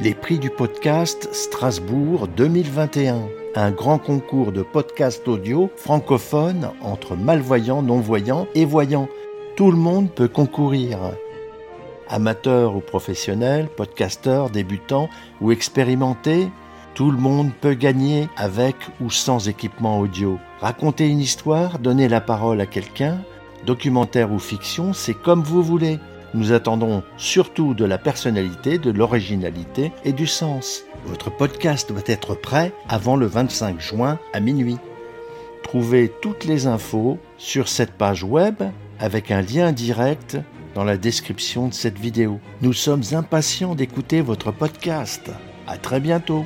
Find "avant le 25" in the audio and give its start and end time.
32.88-33.80